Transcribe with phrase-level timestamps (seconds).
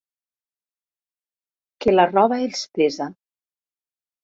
[1.85, 3.11] Que la roba els pesa.